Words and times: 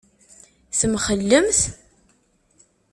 Temxellemt? 0.79 1.59